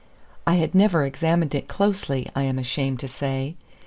I 0.47 0.55
had 0.55 0.73
never 0.73 1.05
examined 1.05 1.53
it 1.53 1.67
closely, 1.67 2.27
I 2.35 2.41
am 2.41 2.57
ashamed 2.57 2.99
to 3.01 3.07
say. 3.07 3.53